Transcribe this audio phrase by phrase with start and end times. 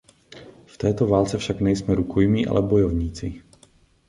[0.65, 3.41] V této válce však nejsme rukojmí ale bojovníci.